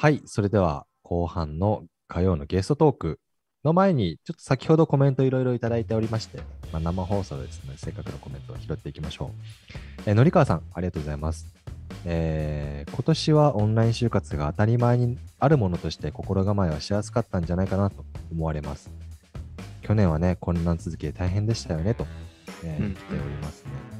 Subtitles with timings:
[0.00, 3.20] はい、それでは後半の火曜のゲストトーク
[3.64, 6.38] の前に、ちょっと先ほどコメントいろいろいただいておりまして、
[6.72, 9.28] まあ、生放送ですので、せっかくのコメントを拾っていきましょう。
[10.06, 11.52] えーのりかわさん、ありがとうございます。
[12.04, 18.92] えー今年はオンライン就活が当たり前にあるものとして心構えはしやすかったんじゃないかなと思われます。
[19.82, 22.06] 去年はね、混乱続きで大変でしたよねと、
[22.62, 23.97] えーうん来ておりますね。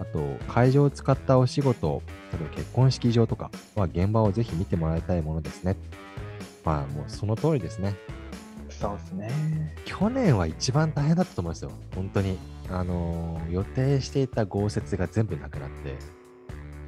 [0.00, 2.02] あと、会場を使ったお仕事、
[2.32, 5.76] 例えば結婚式場とかは現場をぜひ見てもらいたいものですね。
[6.64, 7.96] まあ、もうその通りですね。
[8.68, 9.74] そうですね。
[9.84, 11.72] 去年は一番大変だったと思いますよ。
[11.94, 12.38] 本当に。
[12.70, 15.96] あのー予定していた豪雪が全部なくなって。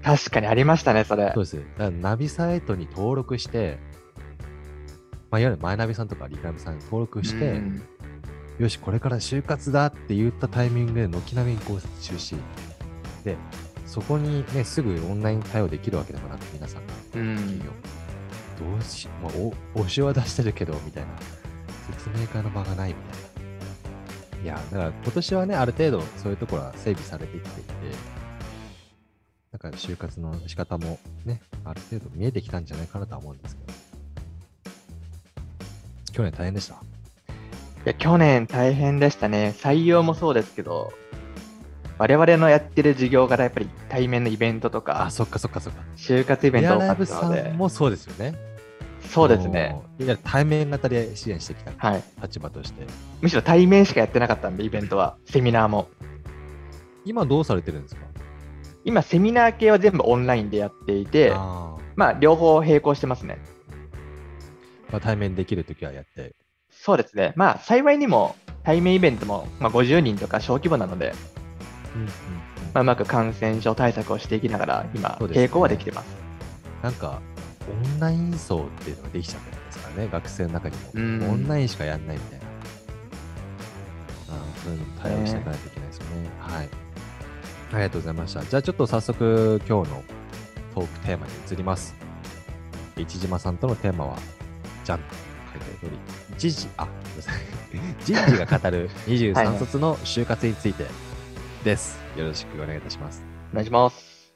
[0.03, 1.45] 確かにありましたね、それそう。
[1.45, 1.57] です。
[1.57, 3.79] だからナビサイトに登録して、
[5.31, 7.83] まあ、いわゆるマイナビさんとかリクラビさんに登録して、うん
[8.59, 12.37] よし、これから就活だって言ったタイミングで軒並み豪雪中止。
[13.25, 13.37] で、
[13.87, 16.93] そこにね、すぐオンライン対応できるわけだから、皆さんが。
[17.15, 17.65] うん企業。
[17.65, 21.11] どうし、まあ、お、募集は出してるけど、みたいな。
[21.99, 23.21] 説明会の場がないみたい
[24.39, 24.45] な。
[24.45, 27.73] いや、だから今年はね、ある程度そういうところは整備されてきていて、
[29.53, 33.73] なんか就活の仕方もね、ある程度見えてきたんじゃないかなとは思うんですけど。
[36.13, 36.75] 去年大変でした？
[36.75, 36.79] い
[37.87, 39.55] や去年大変でしたね。
[39.59, 40.93] 採用もそうですけど、
[42.01, 45.83] 我々のやってる授業柄やっぱり対面のイベントとあ、か、そっかそっかそっか。
[45.99, 48.35] 就活イベント多かったのでさん、もそうですよね。
[49.07, 49.69] そうですね。
[49.69, 52.03] いわゆる対面型で支援してきたはい。
[52.23, 52.87] 立場として。
[53.21, 55.19] むしろ対面しかやってなかったんで、イベントは。
[55.27, 55.89] セミナーも。
[57.05, 58.01] 今どうされてるんですか？
[58.87, 63.37] 今、セミナー系は全部オンラインでやっていて、あーまあ、両方並行してますね。
[64.91, 66.35] まあ、対面できるときはやって。
[66.71, 67.35] そうですね。
[67.37, 71.13] まあ、幸いにも対面イベントも、まあ、50人とか小規模なので、
[71.95, 72.13] うんうんうん
[72.73, 76.07] まあ、うまく感染症対策をしていきながら、今、ね並行はできてます。
[76.83, 77.21] なんか、
[77.69, 80.83] オンライン層っていうのができちゃったんですからね、学生の中にも。
[80.95, 82.47] うんオンラインしかやんないみたいな。
[84.31, 86.31] あーそういうのも対応していかないといけないですよね。
[86.41, 86.69] はい。
[87.73, 88.45] ありがとうございました。
[88.45, 90.03] じゃあちょっと早速今日の
[90.75, 91.95] トークテーマに移ります。
[92.97, 94.19] 市島さんとのテーマは、
[94.85, 95.05] じゃんと
[95.53, 95.99] 書いてある通り、
[96.35, 97.35] 一時、あ、ごめんなさい。
[98.05, 100.87] 人事が語るはい23はい卒の就活について
[101.65, 101.99] です。
[102.17, 103.25] よろしくお願いいたします。
[103.53, 104.33] お願いします。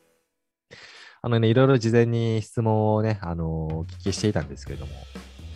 [1.23, 4.93] あのね、いろいろ事前に質問をね、あのーお聞きしていたんですけれども、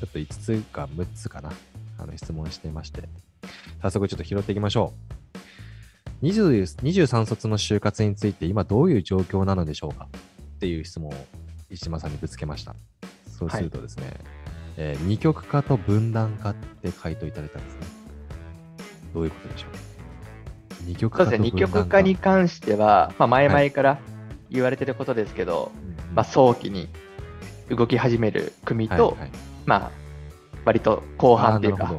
[0.00, 1.52] ちょっと5つか6つかな、
[1.98, 3.02] あの質問していまして、
[3.82, 4.94] 早速ちょっと拾っていきましょ
[6.22, 6.26] う。
[6.26, 10.08] 20 23卒の就活について今どういう状況なのでしょうか？
[10.56, 11.14] っていう質問を
[11.70, 12.74] 石島さんにぶつけました。
[13.38, 14.04] そうするとですね、
[14.78, 17.80] えー二極化と分断化って回答いただいたんですね。
[19.12, 19.87] どういうことでしょう？
[20.88, 23.98] 二極そうですね、二極化に関しては、まあ、前々から
[24.50, 26.88] 言われてることですけど、うんうんまあ、早期に
[27.68, 29.30] 動き始める組と、はいはい
[29.66, 29.90] まあ、
[30.64, 31.94] 割と後半というか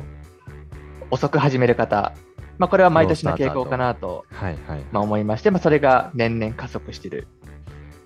[1.12, 2.14] 遅く始める方、
[2.58, 4.84] まあ、これは毎年の傾向かなと、どはいはい。
[4.92, 7.28] まあ、思いまして、まあ、それが年々加速している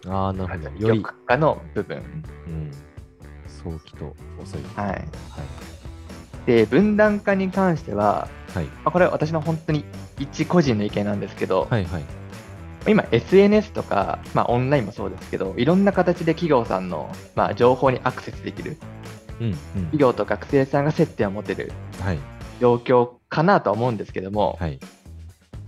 [0.05, 0.69] ああ、なるほど。
[0.71, 1.97] 二極化の部分。
[2.47, 2.71] うん、
[3.47, 4.61] 早期と遅い。
[4.75, 5.03] はい、はい。
[6.45, 8.65] で、分断化に関しては、はい。
[8.65, 9.85] まあ、これは私の本当に
[10.19, 12.03] 一個人の意見なんですけど、はいはい。
[12.87, 18.77] 今 SNS とか、まあ、オンラインもそうですけどいろんな形で企業さんの、まあ、情報にアクセスできる
[19.39, 19.53] うん、うん。
[19.53, 21.71] 企業と学生さんが接点を持てる
[22.01, 22.19] はい。
[22.59, 24.79] 状況かなとは思うんですけども、はい。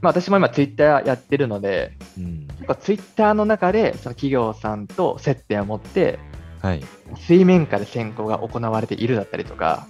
[0.01, 2.47] まあ、私も今ツイッターやってるのでうん。
[2.57, 6.19] 結構ツイッターの中でその企業さんと接点を持って
[6.61, 6.84] はい。
[7.17, 9.88] 水面下で選考が行われているだったりとか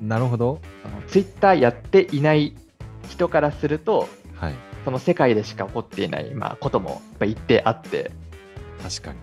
[0.00, 0.60] なるほど。
[1.06, 2.54] ツイッターやっていない
[3.08, 4.08] 人からすると
[4.40, 4.54] はい。
[4.84, 8.12] その世界でしか起こっていない、まあ、こともやっぱ一定あって、
[8.80, 9.18] 確かに。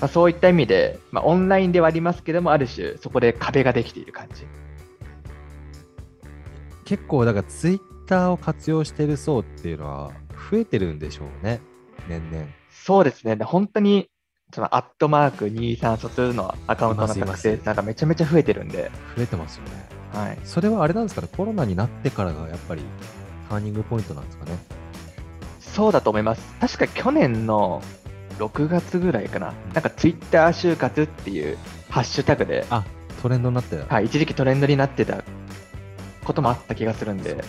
[0.00, 4.44] まあ、そういった意味で、まあ、オンラインではありますけどもある種そこで壁ができている感じ
[6.84, 10.12] 結構、だからツイッターを活用してる層っていうのは
[10.50, 11.62] 増えてるんでしょうね。
[12.08, 12.46] 年々。
[12.70, 14.10] そうですねで本当に
[14.52, 19.91] そのアットマーク23卒のアカウントのいますいます学生さんがめちゃめちゃ増えてるんで、増えてますよね。
[20.12, 21.28] はい、それはあれなんですかね？
[21.36, 22.82] コロナになってからがやっぱり
[23.48, 24.58] ターニングポイントなんですかね？
[25.60, 27.82] そうだと思います確か去年の
[28.38, 31.56] 6月ぐらいかななんかツイッター就活っていう
[31.88, 32.84] ハッシュタグで、あ、
[33.22, 33.84] トレンドになってる。
[33.88, 35.22] はい、一時期トレンドになってた
[36.24, 37.42] こともあった気がするんで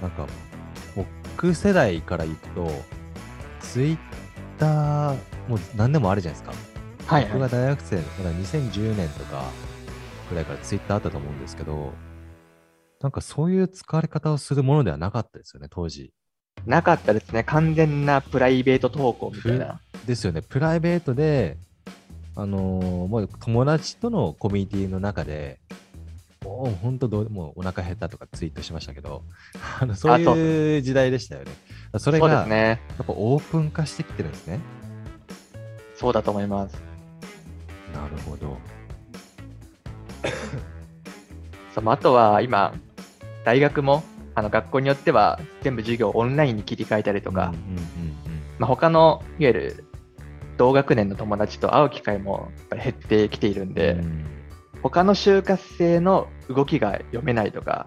[0.00, 0.26] なんか、
[0.94, 2.70] 僕世代から言うと、
[3.60, 3.98] ツイッ
[4.58, 5.16] ター、
[5.48, 7.14] もう何でもあるじゃないですか。
[7.14, 9.44] はい、僕がはい、大学生、だから2010年とか
[10.28, 11.92] ぐらいからツイッターあったと思うんですけど、
[13.00, 16.12] なんかそういう使われ方をするものではなかったですよね、当時。
[16.66, 21.56] なかったですね完全なプライベート投稿みたいなですよね、プライベートで、
[22.36, 25.60] あのーもう友達とのコミュニティの中で、
[26.44, 29.22] もう本当どう、もうお腹減ったとかツイートしましたけど、
[29.80, 31.52] あのそういう時代でしたよね。
[31.98, 32.80] それが、ね。
[32.96, 34.60] やっぱオープン化してきてるんですね。
[35.94, 36.76] そうだと思います。
[37.94, 38.58] なるほど。
[41.74, 42.74] そうまああとは今、
[43.44, 44.02] 大学も
[44.34, 47.52] あの学校によっては全部授業をオンラインに切り替えたりとか、
[48.58, 49.84] まあ、他のいわゆる
[50.56, 54.24] 同学年の友達と会う機会もやっぱり減ってきているんうんで、うん
[54.84, 57.86] 他の就活生の動きが読めないとか、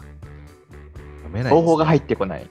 [1.18, 2.50] 読めないです情報が入ってこない。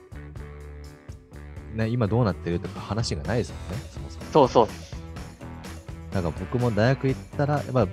[1.73, 4.25] ね、今どうなってるとか話がないですもんね、そもそも。
[4.31, 4.73] そうそ
[6.11, 6.15] う。
[6.15, 7.87] なんか僕も大学行ったら、まあ、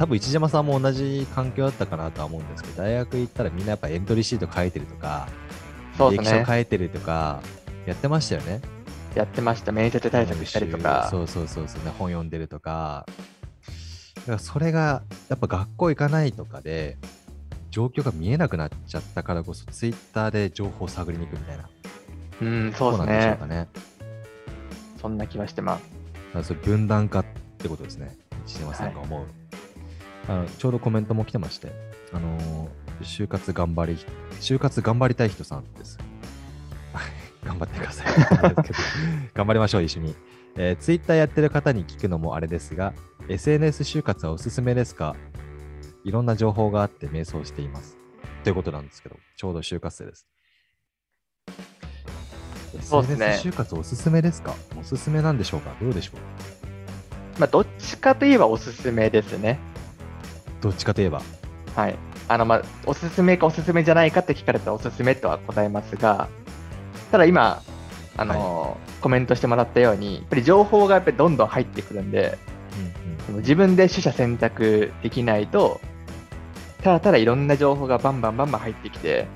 [0.00, 5.28] 多分市島さんも同じ環境だったかなとは思うんですけど、大学行ったらみんなやっぱエントリーシート書いてるとか、
[5.98, 6.52] そうですね履歴書。
[6.54, 7.42] 書いてるとか、
[7.84, 8.62] やってましたよね。
[9.14, 9.72] やってました。
[9.72, 11.08] 面接対策したりとか。
[11.10, 13.04] そうそうそうそう、ね、本読んでるとか。
[14.14, 16.96] だからそれが、やっぱ学校行かないとかで、
[17.70, 21.68] 状況が見えなくなっちゃったからこそ、ツイッターで情報を探りに行くみたいな。
[22.40, 23.46] うん、そうですねなんでしょうか。
[23.46, 23.68] ね。
[25.02, 25.78] そんな気はしてま
[26.42, 26.54] す。
[26.54, 27.24] 分断化っ
[27.58, 28.16] てことですね。
[28.46, 29.39] 市島さんが思う。
[30.30, 31.72] あのちょうどコメントも来てまして、
[32.12, 32.68] あのー
[33.02, 33.98] 就活頑張り、
[34.42, 35.98] 就活頑張りたい人さんです。
[37.42, 38.06] 頑張ってください。
[39.34, 40.14] 頑張りましょう、一緒に。
[40.56, 42.92] えー、ツイッターやってる方に聞くのもあれですが、
[43.28, 45.16] SNS 就活はおすすめですか？
[46.04, 47.96] いろんな情報があって迷走しています。
[48.44, 50.26] ということなんですけど、ちょうど就活生です。
[52.82, 54.54] そうですね SNS 就活おすすめですか？
[54.78, 55.74] おすすめなんでしょうか？
[55.80, 56.12] どうでしょ
[57.36, 57.40] う？
[57.40, 59.58] まあ、どっちかといえばおすすめですね。
[60.60, 61.22] どっちかといえば。
[61.74, 61.96] はい。
[62.28, 66.28] あの、まあ、おすすめかおすすめじゃないかって聞かれたらおすすめとは答えますが、
[67.10, 67.62] ただ今、
[68.16, 72.36] あのーコメントしてもらったように、やっぱり情報がやっぱりどんどん入ってくるんで、
[73.06, 75.80] うんその自分で取捨選択できないと、
[76.82, 79.26] ただただいろんな情報がバンバンバンバン入ってきて、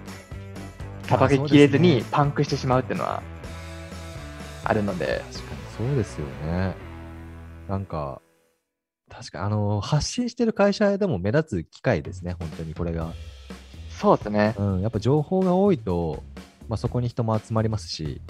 [1.05, 3.23] さばききれずにパンクしてしまうっていうのは
[4.65, 6.75] あるので、確かにそうですよね。
[7.69, 8.21] なんか、
[9.09, 13.13] 確かにあの発信してる会社でも目立つ機会ですね、本当にこれが。
[13.91, 14.55] そうですね。
[14.59, 16.23] うん、やっぱ情報が多いと、
[16.69, 18.21] まあ、そこに人も集まりますし、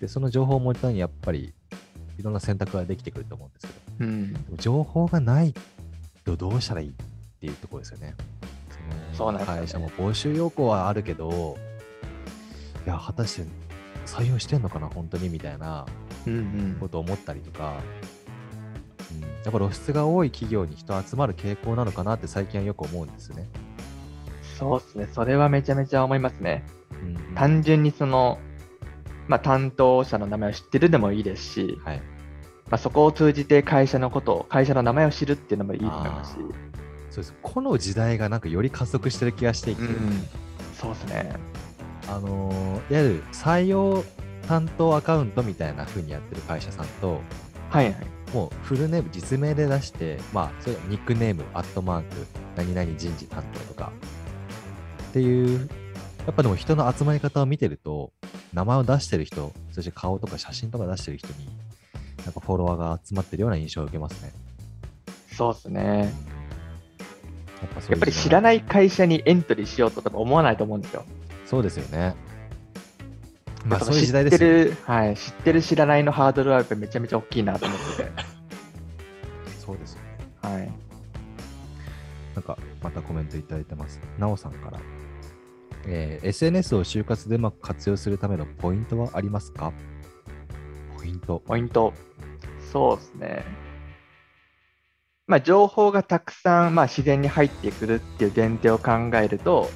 [0.00, 1.52] でその情報をもとにやっぱり
[2.18, 4.34] いろんな選択ができてくると思うんですけど、うん。
[4.56, 5.54] 情報がない
[6.24, 6.92] とどうしたらいいっ
[7.40, 8.14] ていうところですよね。
[9.12, 11.56] そうなんですよね会社も募集要項はあるけど、
[12.86, 13.46] いや、果たして
[14.06, 15.86] 採用してんのかな、本当にみたいな
[16.26, 16.88] うんうんこ。
[16.88, 18.17] とを思ったりとか、うん、
[19.44, 23.48] やっぱ露出が多い企業に人集まる傾向なのかなって最近はよく思うんですよね。
[24.58, 25.08] そうですね。
[25.12, 26.64] それはめちゃめちゃ思いますね。
[27.02, 28.38] うんうん単純にその、
[29.28, 32.02] まあ、担当者の名前を知ってるでもいいですし、はい、ま
[32.72, 37.34] あ、そこを通じて会社のことを、会社の名前を知るっていうのもいいと思いますし、そうです。
[37.40, 39.88] この時代がなんかより加速してる気がしていて、うん、
[40.74, 41.32] そうですね。
[42.08, 44.02] あのーいわゆる採用
[44.48, 47.20] 担当アカウントみたいな風にやってる会社さんと、
[47.70, 47.96] はいはい。
[48.32, 52.26] もうフルネーム、実名で出して、まあ、それニックネーム、アットマーク、
[52.56, 53.92] 何々人事担当とか、
[55.10, 55.68] っていう、
[56.26, 58.12] やっぱでも人の集まり方を見てると、
[58.52, 61.48] 名前を出してる人、そして顔とか写真とか出してる人に、
[62.24, 64.32] なんかフォロワーが集まってるような印象を受けますね。
[65.32, 66.12] そうですね。
[67.62, 71.04] やっぱやっぱり知らいない会社にエントリーしようと多分思わないと思うんですよ。
[71.06, 71.48] う。
[71.48, 72.14] そうですよね。
[73.64, 74.64] まあそういう時代ですよね。
[74.66, 78.10] 知ってる、はい、知ってる知らないのハードルはやっぱりめちゃめちゃ大きいなと思ってて。
[79.58, 80.18] そうですよね。
[80.42, 80.72] はい。
[82.34, 84.00] なんか、またコメントいただいてます。
[84.18, 84.78] なおさんから。
[85.86, 89.72] えー SNS を就活でうまく活用するためのポイントはありますか？
[90.96, 91.42] ポイント。
[91.46, 91.92] ポイント。
[92.72, 93.44] そうですね。
[95.26, 99.68] まあ、情報がたくさん、まあ、自然に入ってくるっていう前提を考えると、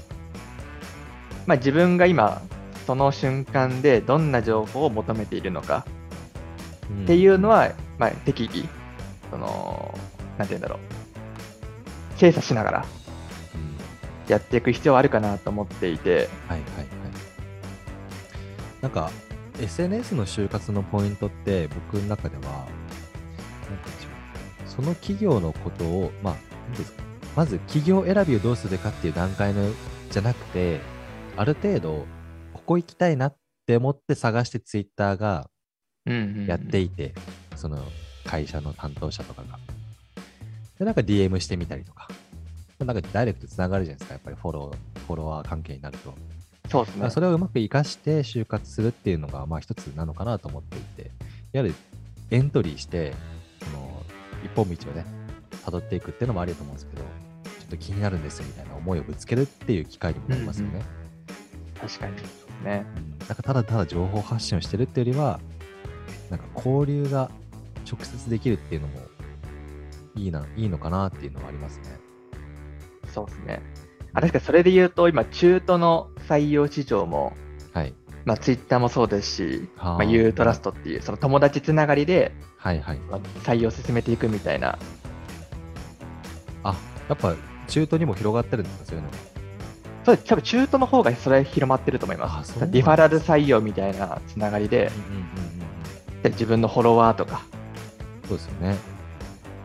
[1.46, 2.40] まあ、自分が今、
[2.86, 5.86] その瞬間でどんな情報を求めているのか
[7.04, 8.68] っていうのは、まあ、適宜、
[9.30, 9.94] その、
[10.38, 12.86] なんて言うんだろう、精査しながら
[13.54, 13.92] うん、うん
[14.28, 16.86] やっていく必要はあるかなと思っていて、はいはいはい。
[18.80, 19.10] なんか、
[19.60, 22.66] SNS の就活のポイントって、僕の中では。
[24.66, 26.34] その企業のことを、まあ。
[27.36, 29.70] まず、企業選びをどうするかっていう段階の
[30.10, 30.80] じゃなくて、
[31.36, 32.06] ある程度、
[32.72, 33.36] ここ行きたいなっ
[33.66, 35.50] て思って探してツイッターが
[36.06, 37.12] うんうんうんやっていて、
[37.54, 37.84] その
[38.24, 39.58] 会社の担当者とかが。
[40.78, 42.08] で、なんか DM してみたりとか。
[42.78, 46.14] なんかダイレクトつながるじゃないですか、やっぱりフォロー、フォロワー関係になると。
[46.70, 47.10] そうですね。
[47.10, 51.10] それをうまく活かして就活するっていうのが、まあ一つなのかなと思っていて、
[51.52, 51.74] やはり
[52.30, 53.12] エントリーして、
[53.62, 54.02] その
[54.42, 55.04] 一本道をね、
[55.66, 57.08] 辿っていくっていうのもありだと思うんですけど、ちょ
[57.66, 60.82] っと気になるんですよみたいな思いをぶつけるっていう機会にもなりますよね。
[61.78, 62.41] 確かに。
[62.62, 62.86] ね。
[62.96, 65.40] うんなんかただただ情報発信をしてるっていうよりは、
[66.30, 67.30] なんか交流が
[67.90, 69.00] 直接できるっていうのも
[70.16, 71.84] いいな、いいのかなっていうのはありますね。
[73.12, 73.62] そうですね。
[74.12, 77.32] あ確かにそれで言うと、今、中途の採用市場も、
[77.72, 77.94] はい。
[78.24, 82.98] まあ、ツイッターもそうですし、はあまあ、ユートラストっていう、その友達つながりで、はいはい。
[82.98, 84.78] まあ採用を進めていくみたいな、
[86.62, 86.76] あ、
[87.08, 87.34] やっぱ
[87.66, 89.31] 中途にも広がってるんですか、そういうのが。
[90.04, 92.58] そう多分中途の方がそれ広まってると思います。
[92.70, 95.24] リファラル採用みたいなつながりで、うんうんうん
[96.16, 96.22] うん。
[96.22, 97.42] で自分のフォロワーとか、
[98.28, 98.76] そうですよね。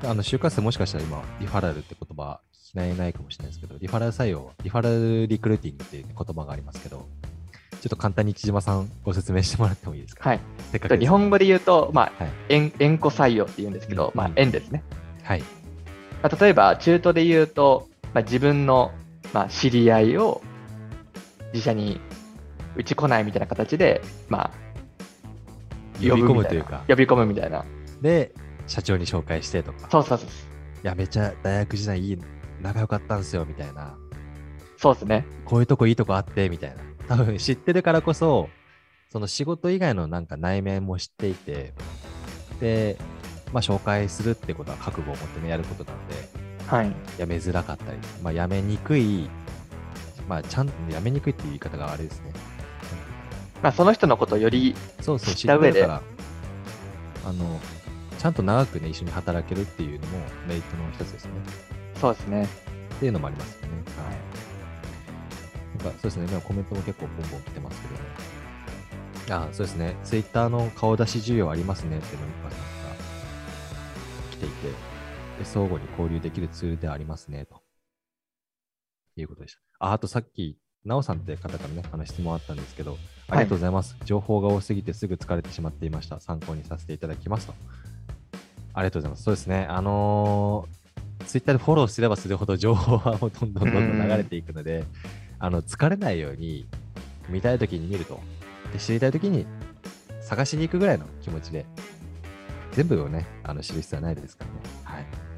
[0.03, 7.07] あの、就活生もしかしたら今、リファラルって言葉聞き慣れないかもしれないですけど、リファラル採用、リファラルリクルーティングっていう言葉がありますけど、
[7.81, 10.29] ちょっと簡単に千島さんご説明してもらってもいいですか？
[10.29, 10.39] はい、
[10.71, 14.83] せっかくです日本語で言うと、まあはい円円弧採用って言うんですけど、うんまあ、円ですね。
[15.23, 15.41] はい。
[16.21, 18.91] まあ、例えば、中途で言うと、まあ、自分の、
[19.33, 20.41] まあ、知り合いを
[21.53, 21.99] 自社に
[22.75, 24.51] 打ち来ないみたいな形で、まあ、
[25.97, 27.65] 呼び込むというか、呼び込むみたいな。
[28.01, 28.33] で、
[28.67, 30.27] 社長に紹介してとか、そうそうそう。
[30.27, 30.31] い
[30.83, 32.17] や、めちゃ大学時代いい、
[32.61, 33.97] 仲良かったんですよ、みたいな。
[34.77, 35.25] そうですね。
[35.45, 36.77] こういうとこいいとこあって、みたいな。
[37.07, 38.49] 多分知ってるからこそ、
[39.09, 41.73] その仕事以外のなんか内面も知っていて、
[42.59, 42.97] で、
[43.53, 46.15] まあ紹介するってことは覚悟を持ってね、やることなんで、
[46.67, 46.93] はい。
[47.17, 49.29] 辞めづらかったり、まあ辞めにくい、
[50.27, 52.33] まあちゃんと辞めにくいっていう言い方があれですね。
[53.61, 55.99] まあ、その人のことをより、そうそう、知知った上であ
[57.25, 57.59] の、
[58.19, 61.31] ちゃんと長くね、一緒に働けるっていうのもメリットの一つですね。
[61.99, 62.43] そうですね。
[62.43, 63.69] っていうのもありますよね。
[63.97, 65.83] はい。
[65.83, 67.99] なんかそうですね、今コメントも結構ボンボン来てますけどね。
[69.29, 72.55] あそうですね、ツイッターの顔出し需要ありますねっていうのが
[74.31, 74.73] 来ていて、で
[75.45, 77.61] 相互に交流できるツールではありますね、と
[79.15, 79.61] いうことでした。
[79.79, 83.97] あ、あとさっき、なおさんって方からね、あの質問あったんですけど、ありがとうございます。
[84.05, 86.19] 情報が多すぎてすぐ疲れてしまっていました。
[86.19, 87.53] 参考にさせていただきますと。
[88.73, 89.23] ありがとうございます。
[89.23, 89.65] そうですね。
[89.69, 94.85] あのー、ツイッターでフォローすればするほど情報はもうどんどんどんどん流れていくので、
[95.39, 96.67] あの疲れないように
[97.27, 98.19] 見たいときに見ると、
[98.71, 99.45] で知りたいときに
[100.21, 101.65] 探しに行くぐらいの気持ちで、
[102.71, 104.57] 全部をね、あの知る必要はないですからね。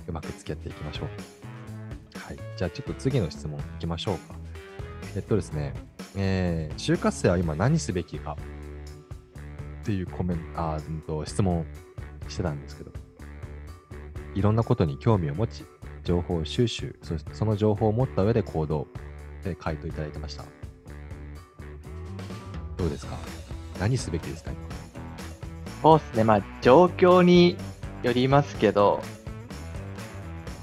[0.09, 0.11] はい。
[0.11, 1.07] うまく付き合っていきましょう。
[2.19, 2.37] はい。
[2.57, 4.35] じゃあちょっと次の質問いきましょうか。
[5.15, 5.73] えっとですね、
[6.15, 8.35] えー就活生は今何すべきか？
[9.83, 11.65] っていうコメント、あーうんと質問
[12.27, 12.91] してたんですけど、
[14.35, 15.65] いろんなことに興味を持ち、
[16.03, 18.87] 情報収集、そしてその情報を持った上で行動
[19.43, 20.43] で回答いただいてました。
[22.77, 23.17] どうですか？
[23.79, 24.51] 何すべきですか？
[24.51, 24.59] 今
[25.81, 26.23] そうですね。
[26.23, 27.55] まあ、状況に
[28.03, 29.01] よりますけど、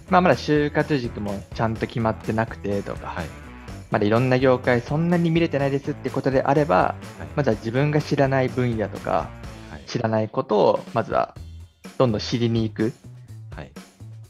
[0.09, 3.27] まあ、まだ就活軸もちゃんと決まってなくてとか、はい。
[3.91, 6.95] まだいろんな業界そんなに見れてないですってことであれば、は
[7.25, 9.29] いまずは自分が知らない分野とか、
[9.71, 9.87] はい。
[9.87, 11.37] 知らないことを、まずは
[11.99, 12.93] どんどん知りに行く
[13.55, 13.73] はい。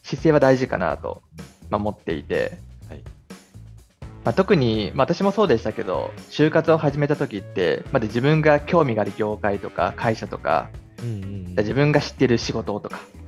[0.02, 1.22] 姿勢は大事かなと、
[1.70, 3.02] まあ、思っていて、はい。
[4.24, 11.56] まあ、特に、まあ、私もそうでしたけど、就活を始めた時って、まだ自分が興味がある業界とか会社とか、うんうんうん。
[11.56, 13.25] 自分が知ってる仕事とかはい。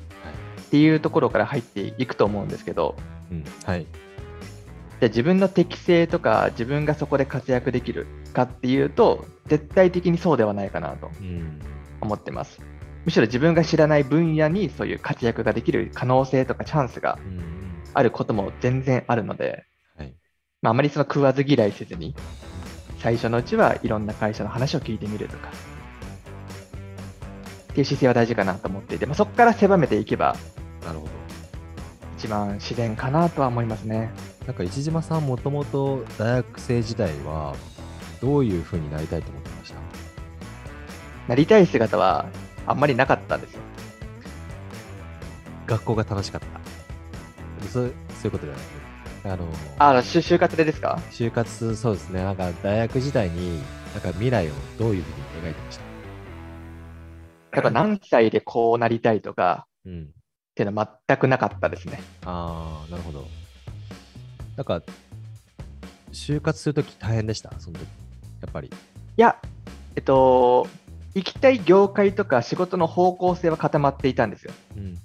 [0.68, 2.94] っていうところから入っていくと思うんですけど、
[3.30, 3.44] うん。
[3.64, 3.86] はい。
[5.00, 11.60] じゃあ自分の適性とか自分がそこで活躍できるかっていうと絶対的にそうではないかなとうん。
[12.00, 12.60] 思ってます
[13.04, 17.44] むしろ自分が知らない分野にそういう活躍ができる可能性とかチャンスがうんうん。
[17.94, 19.64] あることも全然あるので、
[19.96, 20.14] はい。
[20.60, 22.14] まあ、あまりその食わず嫌いせずに
[22.98, 25.50] 最初のうちはいろんな会社の話を聞いてみるとか
[27.78, 30.34] っていう姿勢は大事かなと思っていて、まあ、そこから狭めていけば
[30.84, 31.12] なるほど。
[32.18, 34.10] 一番自然かなとは思いますね
[34.46, 37.54] なんか市島さんもともと大学生時代は
[38.20, 39.78] どういうふうになりたいと思ってました？
[41.28, 42.26] なりたい姿は
[42.66, 43.60] あんまりなかったんですよ
[45.68, 46.40] 学校が楽しかっ
[47.60, 47.68] た。
[47.68, 49.46] そうそういうことじゃないあの、
[49.78, 50.98] あ就就活でですか？
[51.12, 52.24] 就活、そうですね。
[52.24, 53.60] なんか大学時代に、
[53.92, 55.87] なんか未来をどういうふうに描いてました？
[57.58, 60.02] やっぱ何歳でこうなりたいとかうん。
[60.02, 60.06] っ
[60.58, 62.00] ていうのは全くなかったですね。
[62.24, 63.24] ああ、なるほど。
[64.56, 64.82] なんか、
[66.12, 67.86] 就活するとき大変でした、その時。
[68.40, 68.68] やっぱり。
[68.68, 68.72] い
[69.16, 69.36] や、
[69.94, 70.66] えっと、
[71.14, 74.52] 行きたい業界とか仕事の方向性は固まっていたんですよ。
[74.76, 74.98] うんうんうん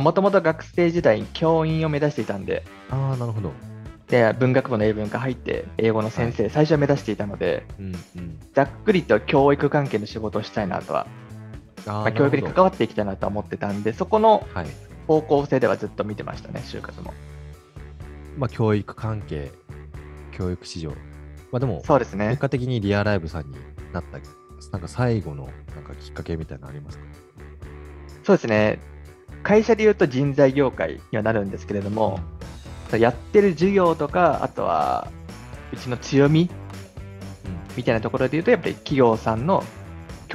[0.00, 3.10] もともと学生時代に教員を目指していたんで、うん。
[3.10, 3.52] ああ、なるほど。
[4.08, 8.40] で文学部の英文科入って英語の先生、最初は目指していたので、うんうん。
[8.52, 11.23] ざっくりと教育関係の仕事をしたいなとは、あ
[11.86, 14.66] まあ、教育に関わっていきたいなとは思ってたんで、そこのはい。
[15.06, 17.12] 方向性ではずっと見てましたね、就活も。
[18.38, 19.52] まあ、教育関係、
[20.32, 20.92] 教育市場。
[21.52, 22.40] まあ、でも、そうですね結。
[22.40, 23.56] 果的にリアライブさんに
[23.92, 24.18] なった、
[24.72, 27.04] なんか最後のなんかきっかけみたいなのありますか？
[28.24, 28.80] そうですね。
[29.42, 32.18] 会社で言うと人材業界にはなるんですけれども、
[32.98, 35.08] やってる授業とか、あとは
[35.70, 36.48] うちの強み
[37.44, 37.76] うん。
[37.76, 39.62] みたいなところで言うと、やっぱり企業さんの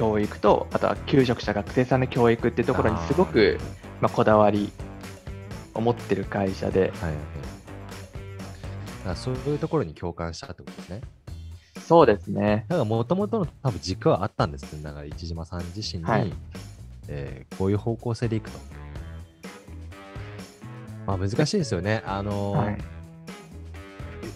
[0.00, 3.58] 教育と、あとは求職者、学生さんの教育っていうところにすごく
[4.00, 4.72] まあ、こだわり
[5.74, 6.90] を持ってる会社で、はい
[9.06, 9.16] はい。
[9.16, 11.02] そういうところに共感したってことですね。
[11.86, 12.64] そうですね。
[12.68, 14.82] だからもともとの多分軸はあったんですね。
[14.82, 16.32] だから市島さん自身に、はい
[17.08, 18.58] えーこういう方向性でいくと。
[21.06, 22.02] まあ難しいですよね。
[22.06, 22.78] あのーはい、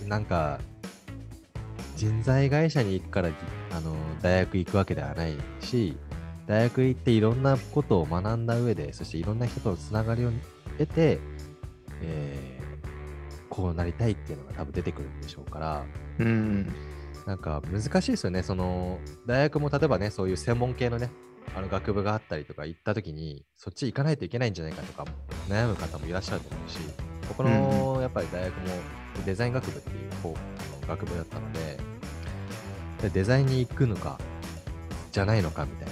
[0.07, 0.61] なんか
[1.97, 3.31] 人材会社に行くから
[3.73, 5.97] あの大学行くわけではないし
[6.47, 10.31] 大学行っていろんなことを学んだ上でそしていろんな人とのつながりを
[10.79, 11.19] 得て、
[12.03, 12.55] えー
[13.55, 15.85] こうなりたいっていうのが多分出てくるんでしょうから
[16.19, 16.75] うん、
[17.25, 18.43] なんか難しいですよね。
[18.43, 21.11] その大学も例えばねそういう専門系のね
[21.55, 25.05] あの学部があったりとか行った時にそっち行かないといけないんじゃないかとか
[25.49, 26.79] 悩む方もいらっしゃると思うし
[27.29, 28.63] ここのやっぱり大学も
[29.25, 31.79] デザイン学部っていう方あの学部だったので
[33.03, 34.19] でデザインに行くのか
[35.13, 35.89] じゃないのかみたい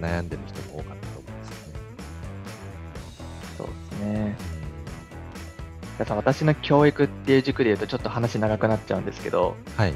[0.00, 1.80] な悩んでる人も多かったと思うんですよね。
[3.58, 4.36] そうですね。
[5.98, 9.94] だから私の教育っていう軸で言うとちょっと話長くなっちゃうんですけど、はい。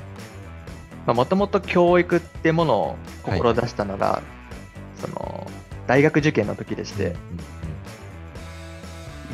[1.06, 4.22] もともと教育ってものを志したのが、
[5.00, 5.46] その
[5.86, 7.16] 大学受験の時でして、うんうん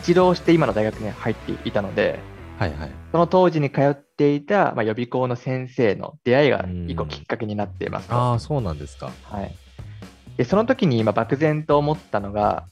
[0.03, 2.19] 一浪して今の大学に入っていたので、
[2.63, 2.91] はいはい。
[3.11, 8.15] その当時に通っていた、まあ、予備校の先生の出会いが一個きっかけになっていますと。
[8.15, 9.11] ああ、そうなんですか。
[9.25, 9.55] はい、
[10.37, 12.67] でその時に今漠然と思ったのが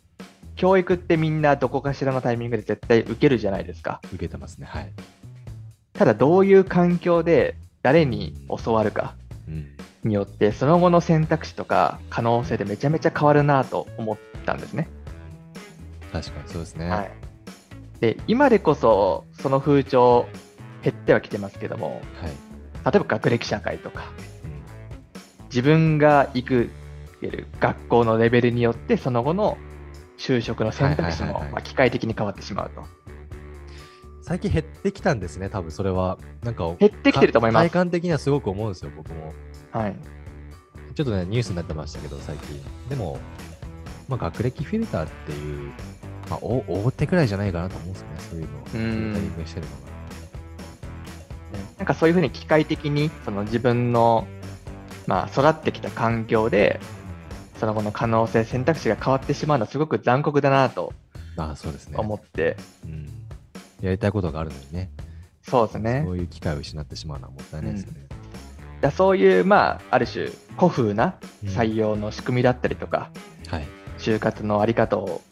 [0.54, 4.66] 教育ってみんなどこかしらのタイミングで絶対受けるじゃないですか受けてますね。
[4.70, 4.92] はい。
[5.92, 8.34] ただどういう環境で誰に
[8.64, 9.16] 教わるか
[9.48, 9.68] うん。
[10.04, 14.88] によってその後の選択肢とか可能性でめちゃめちゃ変わるなと思ったんですね、
[16.10, 16.88] 確かにそうですね。
[16.88, 17.10] はい、
[18.00, 20.26] で今でこそその風潮
[20.82, 22.30] 減ってはきてますけどもはい。
[22.84, 24.04] 例えば学歴社会とか
[24.44, 26.70] うん自分が行く
[27.60, 29.58] 学校のレベルによってその後の
[30.16, 32.84] 就職の選択肢も機械的に変わってしまうと。
[34.22, 36.16] 最近減ってきたんですね、多分それは。
[36.44, 39.34] なんか、減ってきてると思います体感的にはすごく思うんですよ、僕も。
[39.72, 39.96] はい、
[40.94, 42.62] ちょっとね、ニュースになってましたけど、最近。
[42.88, 43.18] でも、
[44.08, 45.72] まあ、学歴フィルターっていう、
[46.30, 48.62] まあ、お大手くらいじゃないかなと思うんですよね、そういうのを。
[48.64, 49.90] タリングしてるのが。
[51.78, 54.26] なんかそういうふうに機械的にその自分の、
[55.06, 56.78] まあ、育ってきた環境で
[57.58, 60.92] その後の可能性選択肢が変わってしまうのはすごく残酷だなと
[61.36, 61.96] ああ、そうですね。
[61.98, 63.08] 思って、うん。
[63.80, 64.90] やりたいことがあるのにね、
[65.42, 68.06] そうですねそういう機会を失ってしまうのはもったいないですよね。
[68.80, 73.10] だそういう、まあ、ある種古風なうん採用の仕組みだったりとか、
[73.48, 73.66] はい。
[73.98, 75.22] 就活のあり方を、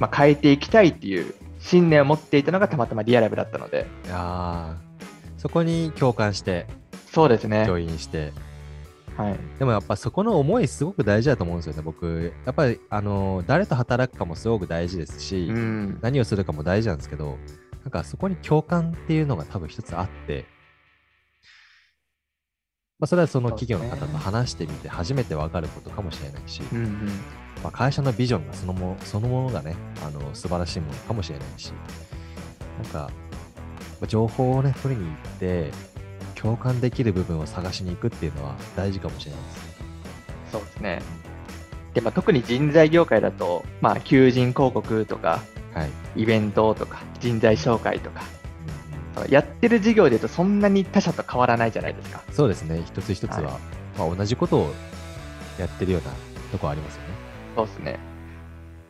[0.00, 3.86] まあ、変えていきたいっていう信念を持っていたのがたまたまリアラブだったので。
[4.06, 4.88] いやー
[5.38, 6.66] そこに共感して、
[7.12, 8.32] そうですね、教員して、
[9.16, 12.32] はい、でもやっぱそこの思いすごく大事だと思うんですよね、僕。
[12.44, 17.38] やっぱり、あの、誰と働くかもすごく大事ですし、うん、何をするかも大事なんですけど、
[17.84, 20.44] なんかそこに共感っていうのが多分一つあって、
[22.98, 27.06] まあ、それはその企業の方と話してみて初めて分かることかもしれないし、うんうん、
[27.62, 31.72] まあ、会社のビジョンがそのもそのものがね、あの素晴らしいものかもしれないし、
[32.82, 33.10] なんか、
[34.00, 35.70] まあ情報をね、取りに行って、
[36.34, 39.74] 共感できる部分を探しに行くっていうのは大事かもしれないですね。
[40.52, 41.02] そうですね。
[41.94, 45.40] で、まあ、特に人材業界だと、まあ、求人広告とか、
[45.74, 45.90] はい。
[46.22, 48.22] イベントとか、人材紹介とか、
[49.28, 52.22] やってる事業で言うとそんなに他社と変わらないじゃないですか。
[52.32, 53.58] そうですね、一つ一つは、は
[53.98, 54.74] まあ、同じことを
[55.58, 56.10] やってるような
[56.52, 57.08] とこありますよね。
[57.56, 57.98] そうですね。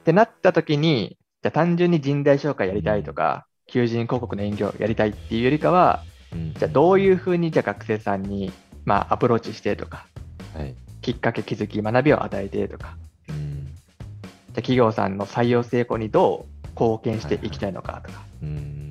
[0.01, 8.53] ってなった時に、じゃあ単純に人材紹介やりたいとか、求人広告の営業やりたいっていうよりかは、うんじゃあどういうふうにじゃあ学生さんに、
[8.85, 10.07] まあ、アプローチしてとか、
[10.55, 10.75] はい。
[11.01, 12.97] きっかけ、気づき、学びを与えてとか、
[13.29, 13.67] うん。
[13.67, 18.23] じゃあ企業さんの採用成功にどう貢献していきたいのかとか。
[18.43, 18.88] うん。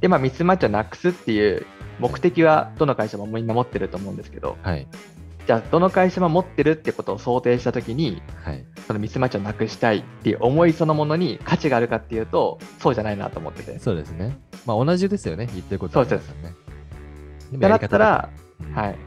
[0.00, 1.66] で、まあ、ミスマッチをなくすっていう
[1.98, 4.86] 目的はどの会社もみんな持ってると思うんですけど、はい。
[5.46, 8.64] じゃあどの会社も持ってるってことを想定したときに、はい。
[8.86, 13.72] そのミスマッチをなくしたいっていう思いそのものに価値があるかっていうと、そうじゃないなと思ってて。
[13.72, 14.38] っそうですね。
[14.66, 16.54] まあ、同じですよね、言ってることはそうですね。
[17.50, 18.30] でもてなやり方ったら、
[18.74, 18.98] だはい。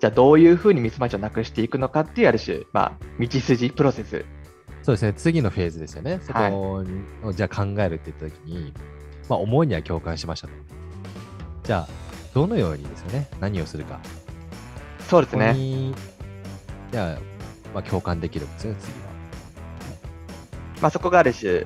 [0.00, 4.24] じゃあどういうふうにミスマッチをなくしていくのかっていうある種、まあ、道筋、プロセス
[4.82, 6.18] そうですね、次のフェーズですよね。
[6.22, 6.84] そこ
[7.24, 8.74] を、じゃあ考えるって言ったときに、
[9.32, 10.52] まあ、思いには共感しましたと。
[11.64, 11.88] じゃあ、
[12.34, 13.98] どのようにですよね、何をするか。
[15.08, 15.54] そうですね。
[16.90, 17.18] じゃあ、
[17.72, 18.98] まあ、共感できるんですね、次は。
[20.82, 21.64] まあ、そこがある種、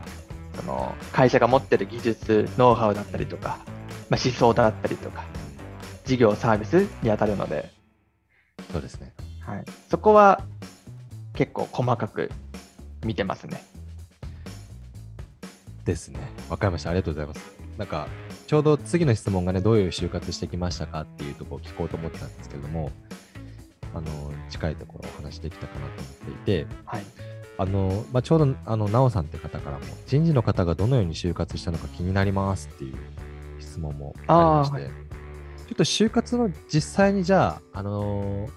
[0.54, 3.58] その会社が持ってる技術、ノウハウだったりとか、
[4.10, 5.24] まあ、思想だったりとか、
[6.04, 7.72] 事業、サービスに当たるので、
[8.70, 9.12] そうですね。
[9.40, 10.40] はい、そこは
[11.34, 12.30] 結構細かく
[13.04, 13.60] 見てますね。
[15.84, 16.20] ですね。
[16.48, 16.90] わかりました。
[16.90, 17.55] ありがとうございます。
[17.78, 18.08] なんか、
[18.46, 22.90] ちょうど次の質問がね、どういう就活してきましたかっていうところを聞こうと思ってたんですけれども、
[23.94, 26.34] あの、近いところお話できたかなと思ってい
[26.64, 27.02] て、はい、
[27.58, 32.96] あの、まあ、ちょうど、あの、なおさんって方からも、人事の方がどのように就活したのか気になりますっていう
[33.58, 34.90] 質問もありまして、
[35.66, 38.50] ちょっと就活の実際にじゃあ、あのー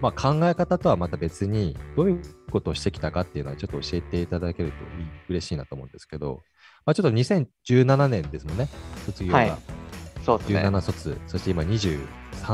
[0.00, 4.76] まあ、考え方とはまた別に、どういうことをしてきたかっていうのはちょっと教えていただけると
[5.28, 6.42] 嬉しいなと思うんですけど、
[6.86, 8.68] まあ、ちょっと2017年ですもんね、
[9.04, 9.38] 卒業が。
[9.38, 9.52] はい
[10.24, 10.58] そうですね。
[10.60, 12.00] 17卒、そして今23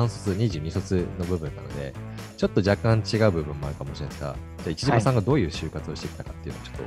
[0.06, 1.94] 卒、22卒の部分なので、
[2.36, 6.82] ちょっと若干違う部分もあるかもしれないですが、じゃあ、市島さんがどういう就活をしてきたかっていうのをちょっと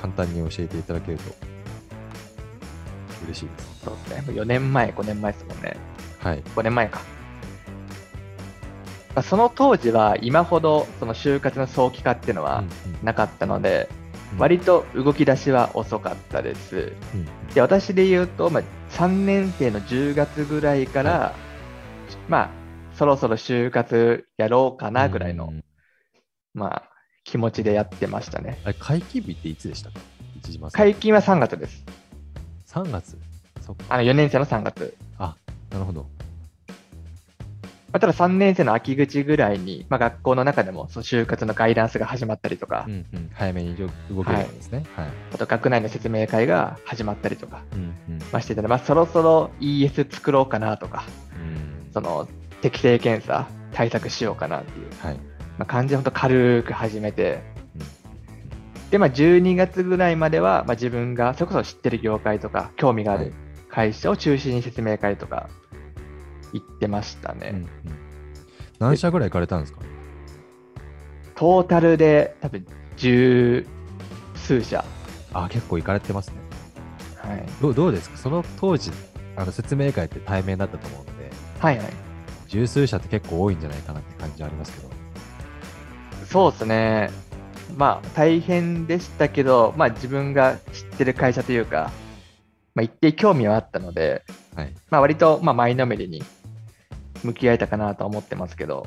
[0.00, 1.24] 簡単に教えていただけると
[3.26, 3.80] 嬉しいです。
[3.84, 4.32] そうですね。
[4.32, 5.76] もう4年前、5年前ですもんね。
[6.20, 6.42] はい。
[6.42, 7.00] 5年前か。
[9.14, 12.70] まあその当時は今ほどその就活の早期化っていうのはうんうん
[13.02, 13.99] なかったので、うん
[14.38, 16.92] 割と動き出しは遅かったです。
[17.14, 21.34] うんで私で言うと、まあ、3年生の10月ぐらいから、
[22.28, 22.50] まあ、
[22.94, 25.64] そろそろ就活やろうかなぐらいの、うん
[26.54, 26.82] まあ、
[27.24, 28.60] 気持ちでやってましたね。
[28.64, 30.00] あれ、会期日っていつでしたか。
[30.72, 31.84] 解禁は3月です。
[32.66, 33.18] 3月。
[33.60, 33.84] そっか。
[33.88, 34.96] あの4年生の3月。
[35.18, 35.36] あ、
[35.70, 36.06] なるほど。
[37.92, 44.84] まあ、ただ3年生の秋口ぐらいに、まあ、学校の中でもその就活のガイダンスが始まったりとか、うんうん、早めに動動けるんですね。
[44.94, 45.08] はい。
[45.34, 52.28] あと学内の説明会が始まったりとか、うんうんまあ、してたので、まあ、そろそろ ES 作ろうかなとか、うんその
[52.60, 55.14] 適正検査対策しようかなっていう、はい。
[55.58, 57.60] まあ、感じで本当軽く始めて、うん
[58.90, 63.34] で、まあ、12月ぐらいまでは、まあ、自分がそれこそ知ってる業界とか、興味があはいる
[63.68, 65.48] 会社を中心に説明会とか
[66.52, 67.50] 行ってましたね。
[67.52, 67.68] うんうん
[68.78, 69.80] 何社ぐらい行かれたんですか？
[71.34, 72.64] トータルで多分
[72.96, 73.66] 十
[74.34, 74.82] 数社。
[75.34, 76.36] あ、結構行かれてますね。
[77.16, 77.46] はい。
[77.60, 78.16] どうどうですか？
[78.16, 78.90] その当時、
[79.36, 81.86] あの説明会って対面だったと思うので、はいはい。
[82.48, 84.90] 十数社って結構多いんじゃないかなって感じはありますけど。
[86.24, 87.10] そうですね。
[87.76, 91.90] まあ、大変でしたけど、まあ、自分が知ってる会社というか、
[92.74, 94.24] まあ、一定興味はあったので、
[94.56, 94.74] はい。
[94.90, 96.22] まあ、割と、まあ、前のめりに
[97.24, 98.86] 向き合えたかなとは思ってますけど、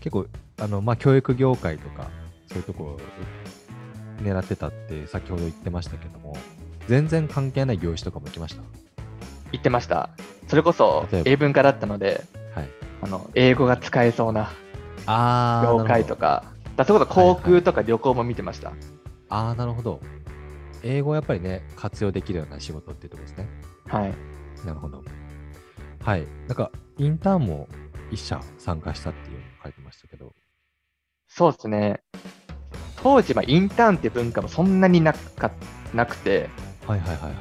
[0.00, 0.26] 結構、
[0.58, 2.08] あの、まあ、教育業界とか、
[2.46, 3.00] そういうところを
[4.22, 6.36] 狙ってたって先ほど言ってましたけども、
[6.86, 8.62] 全然関係ない業種とかも行きました？
[9.52, 10.10] 言ってました。
[10.48, 12.68] それこそ英文科だったので、はい。
[13.02, 14.50] あの英語が使えそうな。
[15.62, 16.44] 業界とか。
[16.44, 16.44] か、
[16.76, 18.72] だそういうこと航空とか旅行も見てました。
[19.30, 20.00] あー、なるほど。
[20.82, 23.48] 英語をやっぱりね、活用できるような仕事っていうところですね。
[23.86, 24.14] はい。
[24.66, 25.02] なるほど。
[26.04, 26.26] はい。
[26.48, 27.66] なんか、インターンも
[28.10, 30.34] 一社参加したっていうのを書いてましたけど。
[31.26, 32.02] そうですね。
[33.02, 35.50] 当時、まあ、インターンって文化もそんなになか
[35.94, 36.50] なくて、
[36.86, 37.34] はいはいはいはい。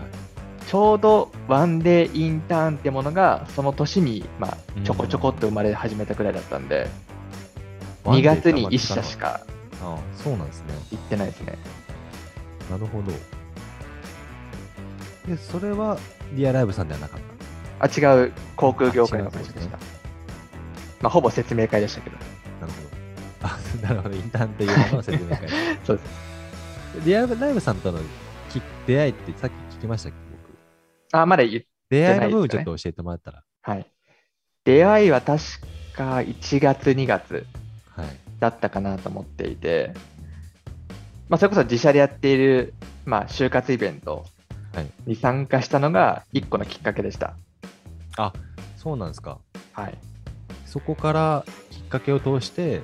[0.66, 6.88] ちょうどワンデーインターンってものが、その年に、まあ、ちょこちょこっと生まれ始めたくらいだったんで、
[8.06, 9.42] 2月に1社しか
[9.82, 10.74] ああ、そうなんですね。
[10.92, 11.58] 行ってないですね。
[12.72, 13.12] なるほど。
[15.28, 15.98] で、それは
[16.34, 17.22] リアライブさんではなかっ
[17.84, 19.78] あ、違う航空業界の会社でした。
[21.02, 22.18] まあ、ほぼ説明会でしたけど。
[22.18, 22.66] た。
[22.66, 23.48] なるほど。
[23.48, 24.16] あ、なるほど。
[24.16, 25.50] インターンっていうのの説明会。
[25.84, 27.06] そうです。
[27.06, 28.00] リアライブさんとの
[28.50, 30.18] き出会いってさっき聞きましたっけ、
[31.12, 31.20] 僕。
[31.20, 33.44] あ、まだ言っ出会いの部分ちょっと教えてもらったら。
[33.62, 33.86] はい。
[34.64, 35.42] 出会いは確
[35.96, 37.46] か1月、2月
[37.96, 38.08] はい。
[38.40, 39.94] だったかなと思っていて、
[41.30, 42.74] まあ、それこそ自社でやっている、
[43.06, 44.26] まあ、就活イベント
[44.74, 47.36] はいに参加したのが1個のきっかけでした。
[48.18, 48.34] あ、
[48.78, 49.40] そうなんですか。
[49.74, 49.98] はい。
[50.66, 52.82] そこからきっかけを通して、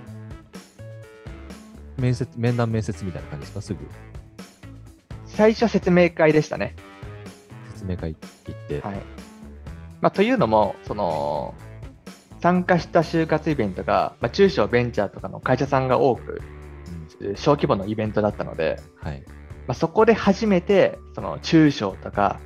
[1.97, 3.61] 面接、面談面接みたいな感じですか？
[3.61, 3.79] すぐ
[5.25, 6.75] 最初は説明会でしたね。
[7.73, 8.81] 説明会行って。
[8.81, 8.95] はい。
[10.01, 11.53] まあ、というのも、その、
[12.41, 16.41] 参加した就活イベントが、まあ、中小ベンチャーとかの会社さんが多く、
[17.21, 19.21] うん小規模のイベントだったので、はい。
[19.67, 22.39] まあ、そこで初めて、その中小とか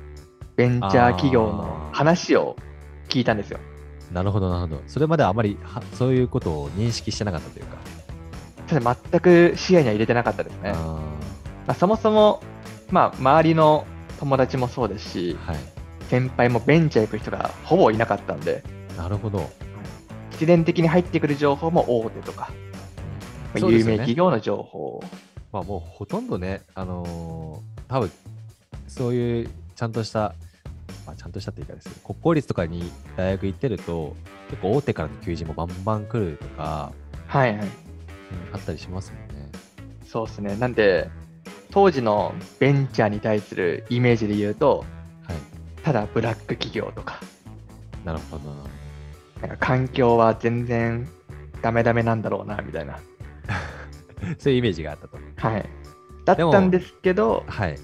[0.56, 2.56] ベンチャー企業の話を
[3.08, 3.58] 聞いたんですよ。
[4.12, 4.82] なるほど、なるほど。
[4.86, 7.76] それまであまりはそういうことを認識してなかったというか。
[8.66, 10.72] ただ全く視野には入れてなかったですね。
[10.74, 10.74] あ
[11.66, 12.42] まあ、そもそも、
[12.90, 13.86] まあ、周りの
[14.18, 15.56] 友達もそうですし、はい。
[16.08, 18.62] 先輩もベンチャー行く人がほぼいなかったんで、
[18.96, 19.50] なるほど。
[20.32, 22.50] 必然的に入ってくる情報も大手とか、
[23.54, 25.02] まあ有名企業の情報、
[25.52, 28.10] まあもうほとんどね、あのー多分
[28.88, 30.34] そういうちゃんとした、
[31.06, 34.16] まあ、ちゃんとしたっていうかですね、国公立とかに大学行ってると、
[34.50, 36.92] 結構大手からの求人もバンバン来るとか、
[37.26, 37.68] はいはい、うん
[38.52, 39.50] あったりしますもんね。
[40.06, 40.56] そうですね。
[40.56, 41.10] なんで、
[41.70, 44.84] 当時のベンチャーに対するイメージで言うと、
[45.26, 45.82] はい。
[45.82, 47.20] ただブラック企業とか、
[48.04, 48.64] なるほどな。
[49.42, 51.08] なんか環境は全然
[51.62, 52.98] ダメダメなんだろうな、みたいな。
[54.38, 55.18] そういうイメージがあったと。
[55.36, 55.68] はい。
[56.24, 57.78] だったんですけど、はい。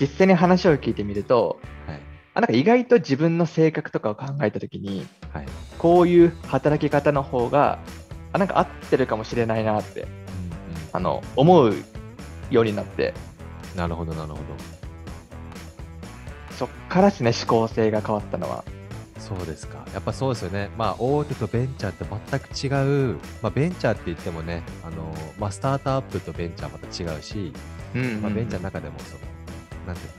[0.00, 2.00] 実際に話を聞いてみると、はい。
[2.34, 5.46] あなんか意外と自分の性格とかを考えたときに、はい。
[5.78, 7.78] こういう働き方の方が、
[8.32, 10.12] あなんか合ってるかもしれないなって、うんうん
[10.92, 11.74] あの、思う
[12.50, 13.14] ようになって、
[13.76, 14.42] なるほど、なるほど。
[16.56, 18.64] そっからですね、思考性が変わったのは。
[19.18, 19.86] そうですか。
[19.92, 20.70] やっぱそうですよね。
[20.76, 23.18] まあ、大手とベンチャーって全く違う。
[23.42, 27.52] まあ、ベンチャーって言ってもね、あの、まあ、スタートアップとベンチャーまた違うし、
[27.94, 29.20] うんうんうんまあ、ベンチャーの中でも、その、
[29.86, 30.14] なんていうの、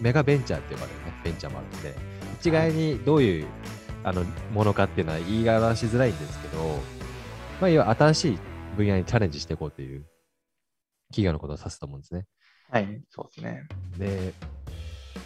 [0.00, 1.94] メガベンチャーって呼ばれるね、ベンチャーもあるんで、
[2.40, 3.46] 一概にどういう、
[4.04, 6.78] あの、ものかっていうのは言い表しづらいんですけど、
[7.60, 8.38] まあ、要は新しい
[8.76, 10.06] 分野にチャレンジしていこうという
[11.10, 12.26] 企業のことを指すと思うんですね。
[12.70, 13.66] はい、そうですね。
[13.98, 14.32] で、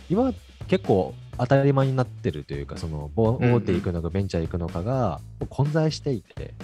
[0.08, 0.32] 今
[0.66, 6.54] 結構当たり前になってるというか、その大手行くのかベンチャー行くのかが混在していて、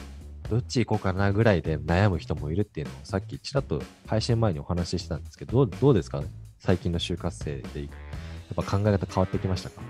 [0.48, 6.22] どっち行こうかなぐらいで悩む人もいるっていうのをさっきちらっと配信前にお話ししたんですけど、どうどうですか？
[6.58, 7.88] 最近の就活生で、や
[8.52, 9.80] っぱ考え方変わってきましたか？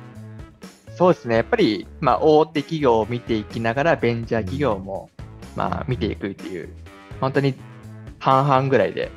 [0.97, 5.11] そうですね、やっぱり、まあ、大手企業を見ていきながら、ベンチャー企業も、
[5.57, 6.69] まあ、見ていくっていう、
[7.21, 7.55] 本当に
[8.19, 9.11] 半々ぐらいで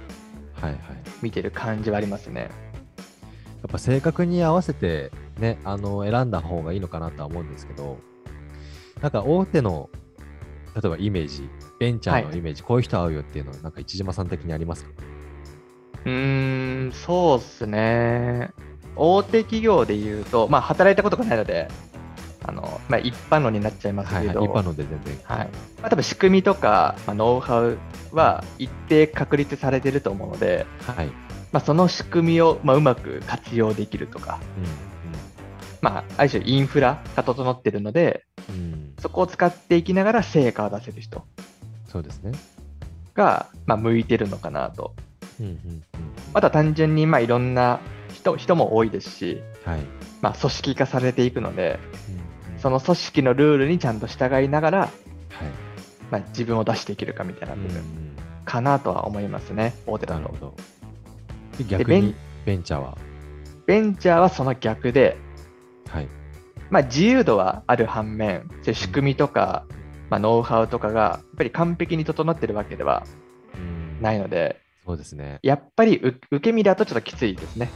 [0.54, 0.80] はいはい。
[1.22, 2.42] 見てる感じはありますね。
[2.42, 7.98] やっぱ性格に合わせてね、あの、選んだ方がいいのかなとは思うんですけど、
[9.02, 9.90] なんか大手の、
[10.76, 14.92] 例えばイメージ、ベンチャーのイメージ、こういう人合うよっていうのは、なんか市島さん的にありますか？
[16.06, 18.52] うーん、そうですね。
[18.96, 21.68] 大手企業で言うと、まあ、働いたことがないので、
[22.46, 25.18] あのまあ、一般論になっちゃいますはいはい、けど、一般ので全然。
[25.24, 25.48] はい
[25.82, 27.78] まあ、多分仕組みとか、まあ、ノウハウ
[28.12, 31.08] は一定確立されてると思うので、はい。
[31.52, 34.40] まあ、その仕組みを、まあ、うまく活用できるとか、
[35.82, 38.94] まあ、ある種インフラが整ってるので、うん、うん。
[39.00, 41.26] そこを使っていきながら成果を出せる人
[41.88, 42.32] そうですね。
[43.14, 44.96] が、まあ、向いてるのかなと。
[45.40, 45.84] うんうんうん。
[46.34, 47.80] あとは単純にまあいろんな
[48.24, 49.82] 人人も多いですし、はい。
[50.22, 52.24] まあ、組織化されていくので、うんうん
[52.64, 54.90] その組織のルールにちゃんと従いながら、はい。
[56.10, 57.84] まあ、自分を出していけるかみたいな部分
[58.46, 60.56] かなとは思いますね、大手だと。
[61.68, 62.98] 逆ベンにベンチャーは、
[63.66, 65.18] ベンチャーはその逆で、
[65.90, 66.08] はい。
[66.70, 69.66] まあ、自由度はある反面、仕組みとか、
[70.10, 73.04] まあ、ノウハウとかがやっぱり完璧に整ってるわけでは
[73.56, 75.40] うんないので、そうですね。
[75.44, 77.70] やっぱりう受け身だとちょっときついですね。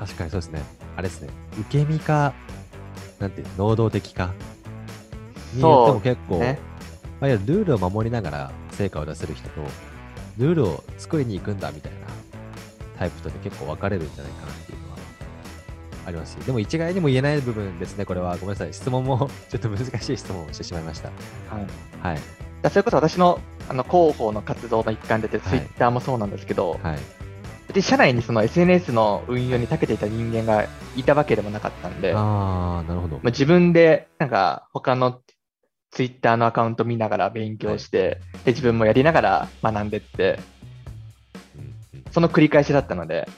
[0.00, 0.62] 確かにそうですね。
[0.96, 1.28] あれですね。
[1.60, 2.32] 受け身か、
[3.18, 4.32] なんていうの能動的か。
[5.52, 6.58] によっても結構、ね
[7.20, 9.60] まあ、ルールを守りながら成果を出せる人と、
[10.38, 11.98] ルールを作りに行くんだみたいな
[12.98, 14.96] タイプとで結構分かれるんじゃないかなっていうのは
[16.06, 18.38] ありますし、でも一概にも言えない部分ですね、これは。
[18.38, 18.72] ごめんなさい。
[18.72, 21.08] 質問も ちょっと難しい質問をしてしまいました。
[21.08, 22.20] はい、はい。
[22.62, 26.98] だそれこそ私のあの広報の活動の一環で出てるはい Twitter もそうなんですけど、はい。
[27.72, 33.16] で社内にその SNS の運用に長けていた人間がいたわけでもなかったんで、まああ、なるほど。
[33.16, 35.20] あ、自分でなんか他の
[35.90, 40.38] Twitter のアカウント見ながら勉強して、で自分もやりながら学んでって、
[42.10, 43.28] その繰り返しだったので、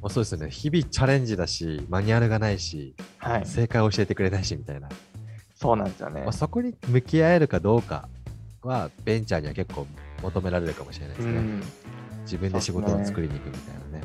[0.00, 0.50] まあ、そうですよね。
[0.50, 4.88] 日々チャレンジだし、マニュアルがないし、はい、正解を教えてくれないしみたいな。
[5.54, 6.32] そうなんですよねまあ、。
[6.32, 8.08] そこに向き合えるかどうか
[8.62, 9.86] は、ベンチャーには結構
[10.22, 11.32] 求められるかもしれないですね。
[11.32, 11.62] うん、
[12.28, 14.04] 自分で仕事を作りに行くみたいなね。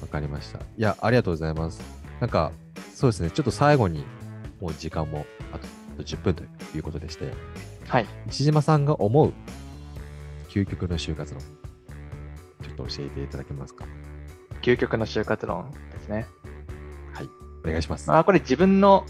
[0.00, 0.60] わ、かりました。
[0.60, 1.82] いや、ありがとうございます。
[2.20, 2.52] なんか、
[2.94, 3.30] そうですね。
[3.32, 4.04] ちょっと最後に、
[4.60, 5.66] もう時間もあと
[6.04, 7.32] 10分ということでして、
[7.88, 8.06] はい。
[8.28, 9.32] 石島さんが思う
[10.48, 13.84] 究極の就活論、ちょっと教えていただけますか？
[14.62, 16.26] 究極の就活論ですね。
[17.64, 18.08] お願いします。
[18.08, 19.04] まあ、これ自分の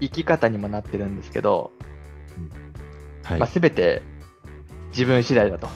[0.00, 1.72] 生き方にもなってるんですけど、
[3.22, 3.38] はい。
[3.38, 4.02] まあ、全て
[4.92, 5.68] 自分次第だと。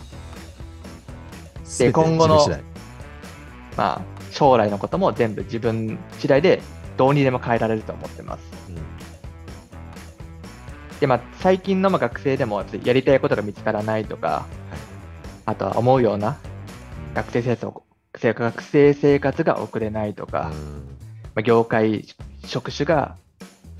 [1.66, 2.38] 全て今後の
[3.76, 6.62] まあ、将来のことも全部自分次第で
[6.96, 8.42] どうにでも変えられると思ってます。
[8.70, 8.76] うん。
[10.98, 14.46] で、まあ、最近のまあ学生でもやりたいことが見つからないとか、
[15.44, 16.38] あとは思うような
[17.14, 20.57] 学生生活を学生生活が送れないとか、うん。
[21.35, 22.07] まあ、業界
[22.46, 23.16] 職種が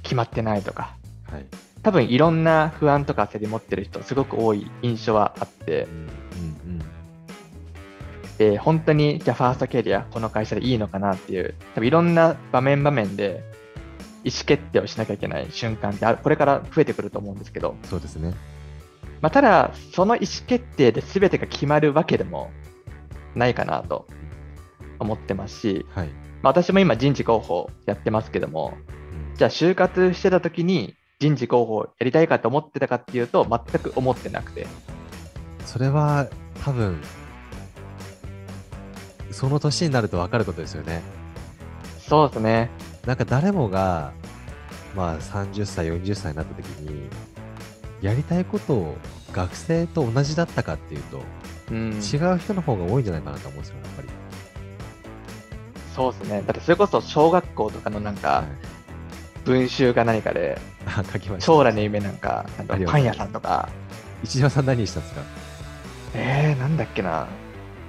[0.03, 0.95] 決まってないとか、
[1.31, 1.47] はい。
[1.83, 5.85] 多分いろんな不安とか焦り持ってる人、すごく多い印象はあって。
[5.85, 6.26] う、んうん
[8.39, 13.43] で本当にじゃあファーストキャリア、この会社でいいのかなっていう、多分いろんな場面場面で
[14.25, 18.35] 意思決定をしなきゃいけない瞬間ってあるこれから増えてくると思うんですけど、そうですね。
[19.21, 22.51] まあ、ただ、その意思決定で全てが決まるわけでも
[23.35, 24.07] ないかなと
[24.99, 26.09] 思ってますし、はい。
[26.43, 28.97] まあ、私も今人事広報やってますけども、うん
[29.37, 34.67] じゃあ就活してた時に人事広報やりたいかと思ってたかっていうと、全く思ってなくて。
[35.65, 36.29] それは
[36.65, 37.01] 多分、
[39.33, 41.03] その年になると分かることですよね。
[41.99, 42.71] そうですね。
[43.07, 44.13] なんか誰もが、
[44.95, 47.09] まあ30歳、40歳になった時に、
[48.01, 48.97] やりたいことを
[49.33, 51.21] 学生と同じだったかっていうと、
[51.71, 54.09] うん、違う人の方が多いんじゃないかなと思うんですよ、やっぱり。
[55.95, 56.43] そうですね。
[56.47, 58.45] だってそれこそ小学校とかのなんはか
[59.45, 61.47] い、文集が何かで、あ書きました。
[61.47, 62.47] 将来の夢なんか、
[62.87, 63.69] パン屋さんとか、
[64.23, 65.21] 石島さん何したんですか？
[66.15, 67.27] えー、なんだっけな。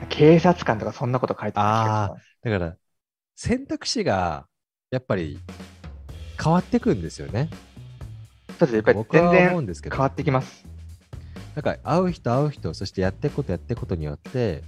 [0.09, 2.75] 警察官とかそんなこと書いてた気がしだから、
[3.35, 4.47] 選択肢が
[4.91, 5.39] やっぱり
[6.41, 7.49] 変わってくんですよね。
[8.59, 8.75] そうです。
[8.75, 10.65] やっぱり全然思うんですけど、変わってきます。
[11.55, 14.63] なんか会う人会う人、そしてやっていくことやっていくことによって、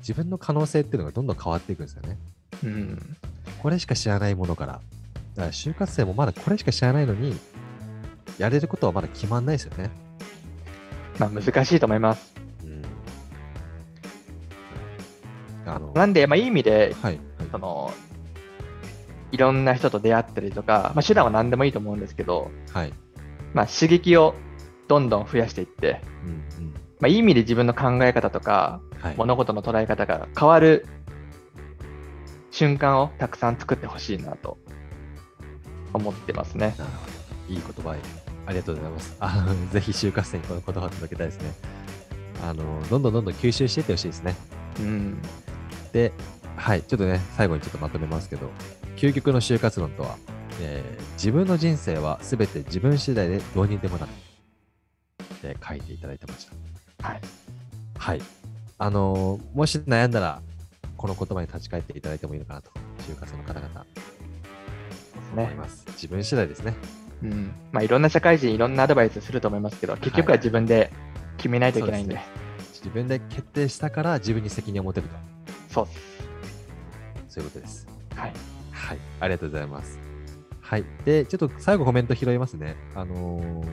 [0.00, 2.18] 自分の可能性っていうのがどんどん変わっていくんですよね。
[2.64, 3.16] うん。
[3.62, 4.72] これしか知らないものから。
[4.72, 4.82] だか
[5.36, 7.34] ら就活生もまだこれしか知らないのに、
[8.38, 9.90] やれることはまだ決まんないですよね。
[11.18, 12.29] まあ難しいと思います。
[15.66, 17.14] あの、なんで、まあいい意味で、はい。
[17.14, 17.20] はい
[17.50, 17.92] その、
[19.32, 22.92] いろんな人と出会ったりとか、まあ手段は何でもいいと思うんですけど、はい。
[23.54, 24.34] まあ刺激を
[24.88, 26.74] どんどん増やしていって、うんうん。
[27.00, 29.14] まあいい意味で自分の考え方とか、はい。
[29.16, 30.86] 物事の捉え方が変わる
[32.50, 34.58] 瞬間をたくさん作ってほしいなと
[35.92, 36.74] 思ってますね。
[36.78, 37.06] なるほ
[37.48, 37.54] ど。
[37.54, 37.96] いい言葉
[38.46, 39.16] ありがとうございます。
[39.20, 41.52] あの ぜひ就活生にこの言葉を届けたいですね。
[42.42, 44.34] あの、どんどんどんどん吸収していってほしいですね。
[44.80, 45.18] うん。
[45.92, 46.12] で、
[46.56, 48.50] はい、ちょっとね、最後にちょっとまとめますけど、
[48.96, 50.16] 究極の就活論とは、
[50.60, 54.12] えー自分の人生はすべて自分次第でどうにでもなる。
[55.34, 56.48] って書いていただいてまし
[56.98, 57.06] た。
[57.06, 57.20] はい。
[57.98, 58.22] はい。
[58.78, 60.40] あのーもし悩んだら、
[60.96, 62.70] この言葉に立ち返っていただいてもいいのかなと、
[63.06, 63.84] 就活の方々、
[65.34, 65.42] ね。
[65.44, 65.84] 思います。
[65.88, 66.74] 自分次第ですね。
[67.22, 67.52] うん。
[67.70, 70.90] まあいろんな社会人、いろんなアドバイスすると思いますけど、結局は自分で
[71.36, 72.16] 決めないといけないんで。
[72.16, 72.24] そう
[72.80, 75.14] 自分で決定したから自分に責任を持てると。
[75.70, 77.34] そうです。
[77.34, 77.86] そういうことです。
[78.16, 78.32] はい。
[78.72, 78.98] はい。
[79.20, 79.98] ありがとうございます。
[80.60, 80.84] はい。
[81.04, 82.76] で、ちょっと最後コメント拾いますね。
[82.94, 83.68] あのー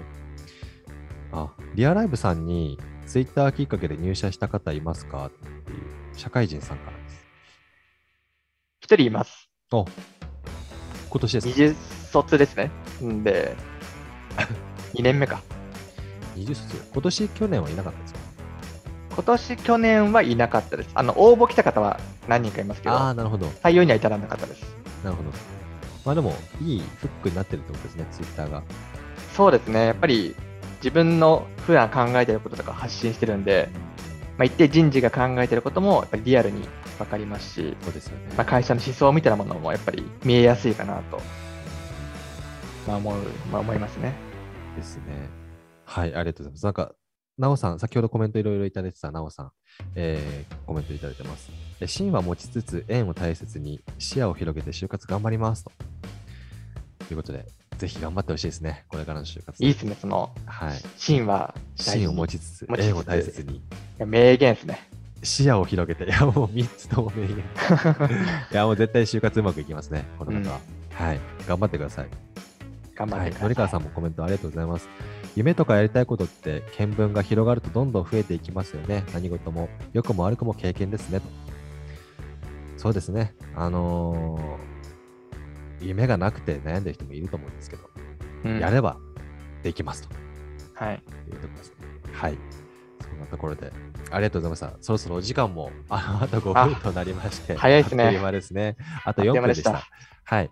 [1.31, 5.27] あ、リアライブさんにツイッターきっかけで入社した方いますか？
[5.27, 7.25] っていう社会人さんからです。
[8.81, 9.49] 一人います。
[9.71, 9.85] お
[11.09, 11.53] 今年ですか？
[11.53, 11.75] 二十
[12.11, 12.71] 卒ですね。
[13.03, 13.55] んで、
[14.93, 15.41] 2年目か。
[16.35, 16.77] 20卒。
[16.93, 18.16] 今年、去年はいなかったですか？
[19.17, 20.91] 今年、去年はいなかったです。
[20.93, 23.47] あの、応募来た方は何人かいますけど、ああ、なるほど。
[23.47, 24.63] 採用には至らなかったです。
[25.03, 25.31] なるほど。
[26.05, 28.61] まあでも、いいフックになってるってことですね、ツイッターが。
[29.35, 29.87] そうですね。
[29.87, 30.35] やっぱり
[30.77, 33.69] 自分の普段考えてることとか発信してるんで、
[34.37, 36.67] まあ、一定人事が考えてることもやっぱりリアルに
[36.99, 38.33] 分かりますし、そうですよね。
[38.37, 41.19] まあ、会社の思想みたいなものもやっぱり見えやすいかなと、
[42.87, 44.13] まあ、思う、まあ、思いますね。
[44.75, 45.29] ですね。
[45.85, 46.65] はい、ありがとうございます。
[46.65, 46.91] なんか、
[47.37, 49.51] なおさん、先ほどコメントいろいろいただいてたなおさん、
[49.95, 51.51] えーコメントいただいてます。
[51.79, 55.71] え芯は持ちつつ、縁を大切に、視野を広げて就活頑張りますと。
[57.07, 57.45] ということで、
[57.77, 59.63] ぜひ頑張ってほしいですね、これからの就活。
[59.63, 60.77] いいですね、その、はい。
[60.97, 63.61] 芯は芯をに持ちつつ縁を大切に、い
[63.99, 64.89] や名言ですね。
[65.21, 67.37] 視野を広げて、いや、もう3つとも名言。
[68.51, 70.59] いや、もう絶対就活うまくいきますね、この方は。
[70.93, 71.19] はい。
[71.47, 72.07] 頑張ってください。
[73.05, 73.43] はい頑張ってください。
[73.43, 74.89] のりかわさんもコメントありがとうございます。
[75.35, 79.03] 夢とかやりたいことって見聞が広がるとどんどん増えていきますよね。
[79.13, 81.27] 何事も良くも悪くも経験ですねと。
[82.77, 83.35] そうですね。
[83.55, 84.77] あのー
[85.79, 87.83] 夢がなくて悩んでる人もいると思うんですけど、
[88.45, 88.97] うんやれば
[89.61, 90.15] できますと
[90.73, 91.03] はい。
[91.27, 91.75] いうところですね。
[92.13, 92.37] はい。
[93.07, 93.71] そんなところで、
[94.09, 94.73] ありがとうございました。
[94.81, 98.75] そろそろお時間もあのあと5分となりまして、早いですねあっという間ですね。
[99.05, 99.71] あと4あっという間でし分でした
[100.25, 100.35] た。
[100.35, 100.51] はい。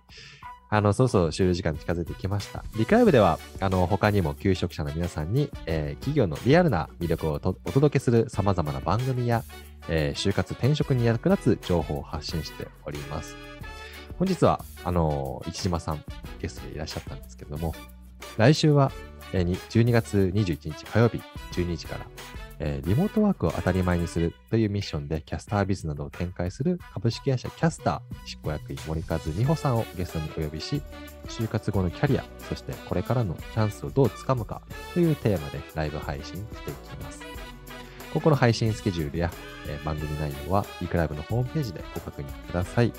[0.76, 2.65] あの、そろそろ終了時間に近づいてきました。
[2.78, 7.39] 理解部では、あの、他にも求職者の皆さんに、えー企業のリアルな魅力をお
[7.71, 9.43] 届けする様々な番組や、
[9.88, 13.38] えー就活転職に役立つ情報を発信しております。
[14.19, 16.03] 本日は、あの、市島さん、
[16.41, 17.73] ゲストでいらっしゃったんですけれども、
[18.38, 18.91] 来週は、
[19.32, 21.21] えー12月21日火曜日
[21.53, 22.05] 12時から、
[22.60, 30.82] えーリモートワークを当たり前にするというミッションでキャスタービズなどを展開する株式会社キャスター執行役員森和美穂さんをゲストにお呼びし、
[31.28, 34.62] 就活後のキャリア、そしてこれからのチャンスをどうつかむか
[34.93, 37.22] というテーマでライブ配信していきます。
[38.14, 39.30] ここの配信スケジュールや、
[39.68, 42.93] えー番組内容は e クライブのホームページでご確認ください。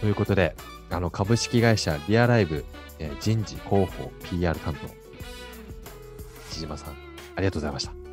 [0.00, 0.54] ということで、
[0.90, 2.64] あの株式会社リアライブ、
[3.00, 4.88] えー人事広報 PR 担当、
[6.50, 6.94] 千島さん、
[7.36, 8.03] ありがとうございました。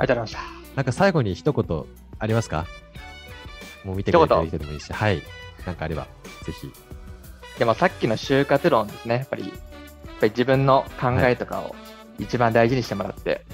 [0.00, 1.84] ありがとうございましなんか最後に一言
[2.18, 2.66] ありますか？
[3.84, 5.22] もう見てくれてる人でもいいし、はい。
[5.66, 6.06] なんかあれば、
[6.44, 6.68] ぜひ。
[7.54, 7.58] た。
[7.58, 9.52] でもさっきの就活論ですね、やっぱり、やっ
[10.20, 11.74] ぱり自分の考えとかを
[12.18, 13.44] 一番大事にしてもらって、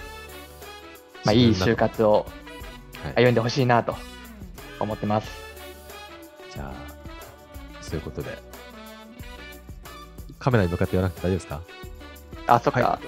[1.25, 2.27] まあ、いい就活を
[3.03, 3.95] はい、歩んでほしいなと
[4.81, 5.29] 思ってます。
[6.53, 8.39] じゃあ、そういうことで。
[10.39, 11.61] カメラに向かって言わなくて大丈夫ですか？
[12.47, 12.81] あ、そっか。
[12.81, 13.01] は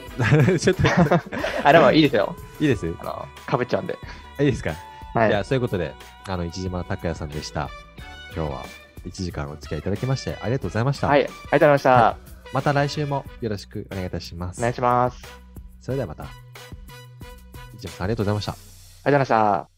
[0.53, 0.82] い ちょっと、
[1.64, 2.34] あ、でもいいですよ。
[2.61, 3.97] いいですいあの、かぶっちゃうんで。
[4.41, 4.74] いですか、
[5.14, 5.30] はい。
[5.30, 5.95] じゃあ、そういうことで、
[6.26, 7.68] あの、市島拓也さんでした。
[8.34, 8.62] 今日は
[9.07, 11.09] 1時間お付き合いいただきまして、ありがとうございました。
[11.09, 11.91] はい、ありがとうございました。
[11.91, 12.16] は
[12.53, 14.61] また来週もよろしくお願いいたします。
[14.61, 15.22] お願いします。
[15.80, 16.24] それではまた。
[17.78, 18.53] 市島さん、ありがとうございました。
[18.53, 19.77] ありがとうございました。